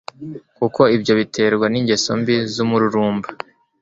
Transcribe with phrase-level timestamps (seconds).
[0.57, 3.27] kuko ibyo biterwa ningeso mbi zumururumba